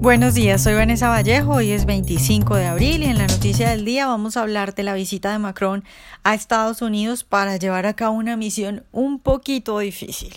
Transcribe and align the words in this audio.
Buenos 0.00 0.34
días, 0.34 0.62
soy 0.62 0.74
Vanessa 0.74 1.08
Vallejo, 1.08 1.54
hoy 1.54 1.70
es 1.70 1.86
25 1.86 2.56
de 2.56 2.66
abril 2.66 3.02
y 3.02 3.06
en 3.06 3.18
la 3.18 3.26
noticia 3.26 3.70
del 3.70 3.84
día 3.84 4.06
vamos 4.06 4.36
a 4.36 4.42
hablar 4.42 4.74
de 4.74 4.82
la 4.82 4.94
visita 4.94 5.32
de 5.32 5.38
Macron 5.38 5.84
a 6.22 6.34
Estados 6.34 6.82
Unidos 6.82 7.24
para 7.24 7.56
llevar 7.56 7.86
a 7.86 7.94
cabo 7.94 8.16
una 8.16 8.36
misión 8.36 8.84
un 8.92 9.18
poquito 9.18 9.78
difícil. 9.78 10.34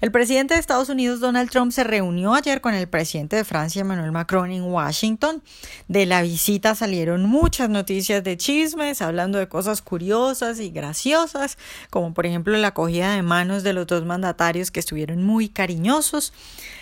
El 0.00 0.10
presidente 0.10 0.52
de 0.52 0.60
Estados 0.60 0.90
Unidos, 0.90 1.20
Donald 1.20 1.48
Trump, 1.50 1.72
se 1.72 1.82
reunió 1.82 2.34
ayer 2.34 2.60
con 2.60 2.74
el 2.74 2.88
presidente 2.88 3.36
de 3.36 3.44
Francia, 3.44 3.80
Emmanuel 3.80 4.12
Macron, 4.12 4.50
en 4.50 4.64
Washington. 4.64 5.42
De 5.88 6.04
la 6.04 6.20
visita 6.20 6.74
salieron 6.74 7.24
muchas 7.24 7.70
noticias 7.70 8.22
de 8.22 8.36
chismes, 8.36 9.00
hablando 9.00 9.38
de 9.38 9.48
cosas 9.48 9.80
curiosas 9.80 10.60
y 10.60 10.68
graciosas, 10.68 11.56
como 11.88 12.12
por 12.12 12.26
ejemplo 12.26 12.54
la 12.58 12.68
acogida 12.68 13.14
de 13.14 13.22
manos 13.22 13.62
de 13.62 13.72
los 13.72 13.86
dos 13.86 14.04
mandatarios 14.04 14.70
que 14.70 14.80
estuvieron 14.80 15.22
muy 15.22 15.48
cariñosos. 15.48 16.34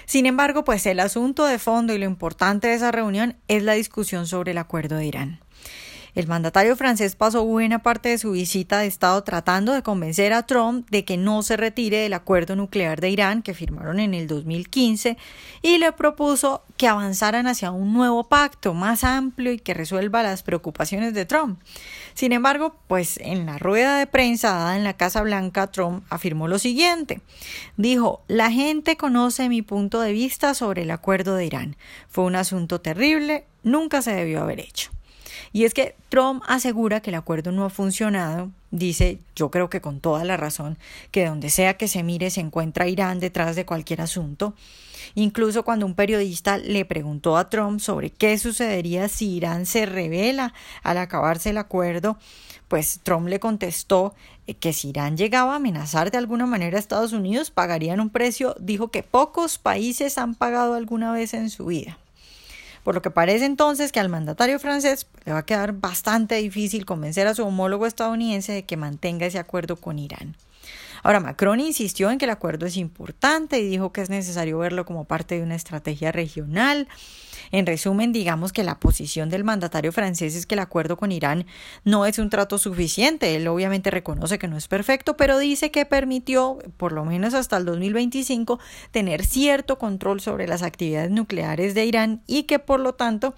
Sin 0.04 0.26
embargo, 0.26 0.64
pues 0.64 0.84
el 0.86 0.98
asunto 0.98 1.44
de 1.44 1.58
fondo 1.58 1.94
y 1.94 1.98
lo 1.98 2.06
importante 2.12 2.68
de 2.68 2.74
esa 2.74 2.92
reunión 2.92 3.36
es 3.48 3.62
la 3.62 3.72
discusión 3.72 4.26
sobre 4.26 4.52
el 4.52 4.58
acuerdo 4.58 4.96
de 4.96 5.06
Irán. 5.06 5.40
El 6.14 6.26
mandatario 6.26 6.76
francés 6.76 7.16
pasó 7.16 7.42
buena 7.46 7.78
parte 7.78 8.10
de 8.10 8.18
su 8.18 8.32
visita 8.32 8.80
de 8.80 8.86
Estado 8.86 9.24
tratando 9.24 9.72
de 9.72 9.82
convencer 9.82 10.34
a 10.34 10.42
Trump 10.42 10.86
de 10.90 11.06
que 11.06 11.16
no 11.16 11.42
se 11.42 11.56
retire 11.56 12.00
del 12.00 12.12
acuerdo 12.12 12.54
nuclear 12.54 13.00
de 13.00 13.08
Irán 13.08 13.40
que 13.40 13.54
firmaron 13.54 13.98
en 13.98 14.12
el 14.12 14.26
2015 14.26 15.16
y 15.62 15.78
le 15.78 15.90
propuso 15.92 16.64
que 16.76 16.86
avanzaran 16.86 17.46
hacia 17.46 17.70
un 17.70 17.94
nuevo 17.94 18.24
pacto 18.24 18.74
más 18.74 19.04
amplio 19.04 19.52
y 19.52 19.58
que 19.58 19.72
resuelva 19.72 20.22
las 20.22 20.42
preocupaciones 20.42 21.14
de 21.14 21.24
Trump. 21.24 21.58
Sin 22.12 22.32
embargo, 22.32 22.76
pues 22.88 23.16
en 23.16 23.46
la 23.46 23.56
rueda 23.56 23.96
de 23.96 24.06
prensa 24.06 24.50
dada 24.50 24.76
en 24.76 24.84
la 24.84 24.98
Casa 24.98 25.22
Blanca, 25.22 25.68
Trump 25.68 26.04
afirmó 26.10 26.46
lo 26.46 26.58
siguiente. 26.58 27.22
Dijo, 27.78 28.22
la 28.28 28.50
gente 28.50 28.98
conoce 28.98 29.48
mi 29.48 29.62
punto 29.62 30.02
de 30.02 30.12
vista 30.12 30.52
sobre 30.52 30.82
el 30.82 30.90
acuerdo 30.90 31.36
de 31.36 31.46
Irán. 31.46 31.76
Fue 32.10 32.24
un 32.24 32.36
asunto 32.36 32.82
terrible, 32.82 33.46
nunca 33.62 34.02
se 34.02 34.14
debió 34.14 34.42
haber 34.42 34.60
hecho. 34.60 34.90
Y 35.52 35.64
es 35.64 35.74
que 35.74 35.94
Trump 36.08 36.42
asegura 36.46 37.00
que 37.00 37.10
el 37.10 37.16
acuerdo 37.16 37.52
no 37.52 37.64
ha 37.64 37.70
funcionado. 37.70 38.50
Dice, 38.70 39.18
yo 39.36 39.50
creo 39.50 39.68
que 39.68 39.82
con 39.82 40.00
toda 40.00 40.24
la 40.24 40.36
razón, 40.38 40.78
que 41.10 41.26
donde 41.26 41.50
sea 41.50 41.74
que 41.74 41.88
se 41.88 42.02
mire 42.02 42.30
se 42.30 42.40
encuentra 42.40 42.88
Irán 42.88 43.20
detrás 43.20 43.54
de 43.54 43.66
cualquier 43.66 44.00
asunto. 44.00 44.54
Incluso 45.14 45.62
cuando 45.62 45.84
un 45.84 45.94
periodista 45.94 46.56
le 46.56 46.84
preguntó 46.84 47.36
a 47.36 47.50
Trump 47.50 47.80
sobre 47.80 48.10
qué 48.10 48.38
sucedería 48.38 49.08
si 49.08 49.36
Irán 49.36 49.66
se 49.66 49.84
revela 49.84 50.54
al 50.82 50.96
acabarse 50.96 51.50
el 51.50 51.58
acuerdo, 51.58 52.16
pues 52.68 53.00
Trump 53.02 53.28
le 53.28 53.38
contestó 53.38 54.14
que 54.58 54.72
si 54.72 54.88
Irán 54.88 55.18
llegaba 55.18 55.52
a 55.52 55.56
amenazar 55.56 56.10
de 56.10 56.16
alguna 56.18 56.46
manera 56.46 56.78
a 56.78 56.80
Estados 56.80 57.12
Unidos, 57.12 57.50
pagarían 57.50 58.00
un 58.00 58.08
precio, 58.08 58.56
dijo 58.58 58.88
que 58.88 59.02
pocos 59.02 59.58
países 59.58 60.16
han 60.16 60.34
pagado 60.34 60.74
alguna 60.74 61.12
vez 61.12 61.34
en 61.34 61.50
su 61.50 61.66
vida. 61.66 61.98
Por 62.82 62.94
lo 62.94 63.02
que 63.02 63.10
parece 63.10 63.44
entonces 63.44 63.92
que 63.92 64.00
al 64.00 64.08
mandatario 64.08 64.58
francés 64.58 65.06
le 65.24 65.32
va 65.32 65.38
a 65.38 65.46
quedar 65.46 65.72
bastante 65.72 66.36
difícil 66.36 66.84
convencer 66.84 67.26
a 67.26 67.34
su 67.34 67.44
homólogo 67.44 67.86
estadounidense 67.86 68.52
de 68.52 68.64
que 68.64 68.76
mantenga 68.76 69.26
ese 69.26 69.38
acuerdo 69.38 69.76
con 69.76 69.98
Irán. 69.98 70.36
Ahora, 71.02 71.20
Macron 71.20 71.60
insistió 71.60 72.10
en 72.10 72.18
que 72.18 72.26
el 72.26 72.30
acuerdo 72.30 72.66
es 72.66 72.76
importante 72.76 73.58
y 73.58 73.68
dijo 73.68 73.92
que 73.92 74.02
es 74.02 74.10
necesario 74.10 74.58
verlo 74.58 74.84
como 74.84 75.04
parte 75.04 75.36
de 75.36 75.42
una 75.42 75.56
estrategia 75.56 76.12
regional. 76.12 76.88
En 77.50 77.66
resumen, 77.66 78.12
digamos 78.12 78.52
que 78.52 78.62
la 78.62 78.78
posición 78.78 79.28
del 79.28 79.44
mandatario 79.44 79.92
francés 79.92 80.34
es 80.34 80.46
que 80.46 80.54
el 80.54 80.60
acuerdo 80.60 80.96
con 80.96 81.12
Irán 81.12 81.46
no 81.84 82.06
es 82.06 82.18
un 82.18 82.30
trato 82.30 82.58
suficiente. 82.58 83.34
Él 83.36 83.48
obviamente 83.48 83.90
reconoce 83.90 84.38
que 84.38 84.48
no 84.48 84.56
es 84.56 84.68
perfecto, 84.68 85.16
pero 85.16 85.38
dice 85.38 85.70
que 85.70 85.86
permitió, 85.86 86.58
por 86.76 86.92
lo 86.92 87.04
menos 87.04 87.34
hasta 87.34 87.56
el 87.56 87.64
2025, 87.64 88.58
tener 88.90 89.24
cierto 89.24 89.78
control 89.78 90.20
sobre 90.20 90.46
las 90.46 90.62
actividades 90.62 91.10
nucleares 91.10 91.74
de 91.74 91.84
Irán 91.84 92.22
y 92.26 92.44
que 92.44 92.58
por 92.58 92.80
lo 92.80 92.94
tanto 92.94 93.34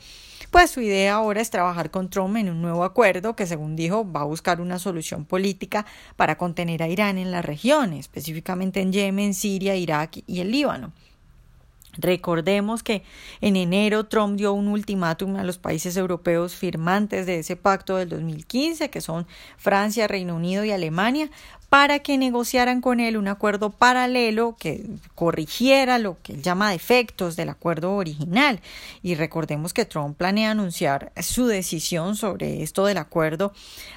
pues 0.55 0.71
su 0.71 0.81
idea 0.81 1.15
ahora 1.15 1.41
es 1.41 1.51
trabajar 1.51 1.91
con 1.91 2.11
Trump 2.11 2.37
en 2.37 2.49
un 2.49 2.63
nuevo 2.63 2.85
acuerdo 2.85 3.35
que, 3.35 3.45
según 3.45 3.75
dijo, 3.75 4.09
va 4.09 4.21
a 4.21 4.25
buscar 4.25 4.61
una 4.61 4.79
solución 4.79 5.25
política 5.25 5.85
para 6.15 6.39
contener 6.39 6.81
a 6.85 6.87
Irán 6.87 7.19
en 7.19 7.33
la 7.33 7.43
región, 7.43 7.93
específicamente 7.93 8.81
en 8.81 8.93
Yemen, 8.93 9.35
Siria, 9.35 9.75
Irak 9.75 10.23
y 10.29 10.39
el 10.39 10.53
Líbano. 10.53 10.93
Recordemos 11.99 12.83
que 12.83 13.03
en 13.41 13.57
enero 13.57 14.05
Trump 14.05 14.37
dio 14.37 14.53
un 14.53 14.69
ultimátum 14.69 15.37
a 15.37 15.45
los 15.45 15.59
países 15.59 15.97
europeos 15.97 16.55
firmantes 16.55 17.27
de 17.27 17.41
ese 17.41 17.57
pacto 17.57 17.97
del 17.97 18.09
2015, 18.09 18.91
que 18.91 19.01
son 19.01 19.27
Francia, 19.57 20.09
Reino 20.09 20.37
Unido 20.37 20.65
y 20.65 20.73
Alemania, 20.73 21.31
para 21.75 21.99
que 21.99 22.19
negociaran 22.19 22.81
con 22.81 23.01
él 23.01 23.17
un 23.17 23.27
acuerdo 23.27 23.71
paralelo 23.71 24.55
que 24.57 24.87
corrigiera 25.17 25.99
lo 25.99 26.17
que 26.23 26.35
él 26.35 26.41
llama 26.41 26.71
defectos 26.71 27.35
del 27.35 27.49
acuerdo 27.49 27.97
original. 27.97 28.61
Y 29.03 29.17
recordemos 29.17 29.75
que 29.75 29.85
Trump 29.85 30.17
planea 30.17 30.53
anunciar 30.53 31.11
su 31.21 31.49
decisión 31.49 32.15
sobre 32.15 32.63
esto 32.63 32.87
del 32.87 32.99
acuerdo 32.99 33.53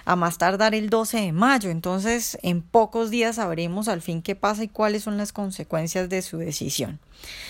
a 0.06 0.16
más 0.16 0.40
tardar 0.40 0.74
el 0.74 0.90
12 0.90 1.22
de 1.22 1.32
mayo. 1.34 1.70
Entonces, 1.70 2.40
en 2.42 2.64
pocos 2.64 3.12
días 3.12 3.36
sabremos 3.36 3.88
al 3.90 4.02
fin 4.02 4.24
qué 4.24 4.34
pasa 4.36 4.64
y 4.64 4.70
cuáles 4.70 5.04
son 5.04 5.18
las 5.18 5.32
consecuencias 5.32 6.10
de 6.10 6.24
su 6.24 6.40
decisión. 6.40 7.00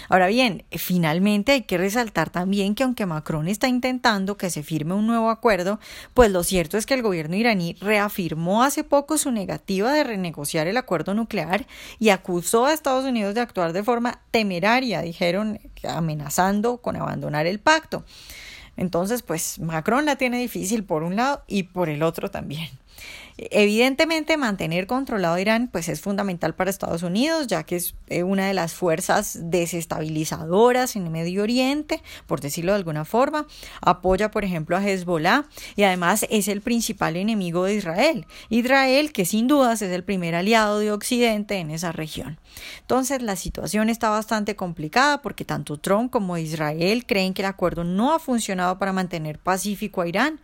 Ahora 0.10 0.28
bien, 0.28 0.37
finalmente 0.72 1.52
hay 1.52 1.62
que 1.64 1.78
resaltar 1.78 2.30
también 2.30 2.76
que 2.76 2.84
aunque 2.84 3.06
Macron 3.06 3.48
está 3.48 3.68
intentando 3.68 4.38
que 4.38 4.50
se 4.50 4.64
firme 4.64 4.94
un 4.94 5.08
nuevo 5.08 5.30
acuerdo, 5.30 5.80
pues 6.14 6.32
lo 6.32 6.44
cierto 6.44 6.78
es 6.78 6.86
que 6.86 6.94
el 6.94 7.02
gobierno 7.02 7.36
iraní 7.36 7.76
reafirmó 7.80 8.64
hace 8.64 8.84
poco 8.84 9.18
su 9.18 9.32
negativa 9.32 9.92
de 9.94 10.04
renegociar 10.04 10.68
el 10.68 10.78
acuerdo 10.78 11.14
nuclear 11.14 11.68
y 12.00 12.10
acusó 12.10 12.66
a 12.66 12.74
Estados 12.74 13.06
Unidos 13.06 13.36
de 13.36 13.42
actuar 13.42 13.74
de 13.74 13.84
forma 13.84 14.22
temeraria, 14.32 15.02
dijeron, 15.02 15.60
amenazando 15.88 16.78
con 16.78 16.96
abandonar 16.96 17.48
el 17.48 17.60
pacto. 17.60 18.04
Entonces, 18.76 19.24
pues 19.24 19.60
Macron 19.60 20.06
la 20.06 20.18
tiene 20.18 20.40
difícil 20.40 20.84
por 20.84 21.04
un 21.04 21.16
lado 21.16 21.44
y 21.48 21.64
por 21.64 21.90
el 21.90 22.04
otro 22.04 22.30
también. 22.30 22.70
Evidentemente, 23.38 24.36
mantener 24.36 24.88
controlado 24.88 25.38
Irán 25.38 25.70
pues 25.72 25.90
es 25.90 26.02
fundamental 26.02 26.56
para 26.56 26.72
Estados 26.72 27.04
Unidos, 27.04 27.46
ya 27.46 27.64
que 27.64 27.76
es 27.76 27.96
eh, 28.08 28.24
una 28.24 28.48
de 28.48 28.56
las 28.56 28.74
fuerzas 28.74 29.38
desestabilizadoras 29.40 30.96
en 30.96 31.06
el 31.06 31.12
Medio 31.12 31.44
Oriente, 31.44 32.02
por 32.26 32.42
decirlo 32.42 32.72
de 32.72 32.78
alguna 32.78 33.06
forma. 33.06 33.46
Apoya, 33.82 34.32
por 34.32 34.44
ejemplo, 34.44 34.76
a 34.76 34.84
Hezbollah 34.84 35.46
y 35.76 35.84
además 35.84 36.26
es 36.32 36.48
el 36.48 36.62
principal 36.62 37.16
enemigo 37.16 37.66
de 37.66 37.76
Israel. 37.76 38.26
Israel, 38.50 39.12
que 39.14 39.26
sin 39.26 39.48
dudas 39.48 39.84
es 39.84 39.92
el 39.92 40.04
primer 40.04 40.34
aliado 40.34 40.80
de 40.80 40.92
Occidente 40.92 41.58
en 41.58 41.70
esa 41.70 41.92
región. 41.92 42.40
Entonces, 42.82 43.22
la 43.22 43.36
situación 43.36 43.90
está 43.90 44.10
bastante 44.10 44.56
complicada 44.56 45.22
porque 45.22 45.46
tanto 45.46 45.78
Trump 45.78 46.12
como 46.12 46.38
Israel 46.38 47.06
creen 47.06 47.36
que 47.36 47.44
el 47.44 47.48
acuerdo 47.48 47.84
no 47.84 48.16
ha 48.16 48.20
funcionado 48.20 48.80
para 48.80 48.94
mantener 48.94 49.38
pacífico 49.38 50.02
a 50.02 50.08
Irán. 50.08 50.40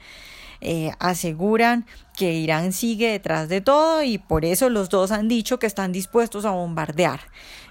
Eh, 0.62 0.92
aseguran 1.00 1.86
que 2.16 2.34
Irán 2.34 2.74
sigue 2.74 3.12
detrás 3.12 3.50
de 3.50 3.62
todo 3.62 4.04
y 4.04 4.18
por 4.18 4.46
eso 4.46 4.70
los 4.70 4.90
dos 4.90 5.12
han 5.12 5.28
dicho 5.28 5.60
que 5.60 5.68
están 5.68 5.92
dispuestos 5.92 6.46
a 6.46 6.52
bombardear. 6.52 7.22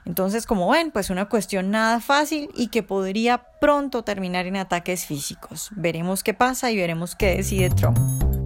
Entonces, 0.05 0.47
como 0.47 0.71
ven, 0.71 0.91
pues 0.91 1.11
una 1.11 1.29
cuestión 1.29 1.71
nada 1.71 2.01
fácil 2.01 2.49
y 2.57 2.69
que 2.69 2.83
podría 2.83 3.45
pronto 3.61 4.03
terminar 4.03 4.47
en 4.47 4.57
ataques 4.57 5.07
físicos. 5.07 5.71
Veremos 5.77 6.25
qué 6.25 6.35
pasa 6.35 6.71
y 6.71 6.77
veremos 6.77 7.15
qué 7.15 7.37
decide 7.37 7.71
Trump. 7.71 8.42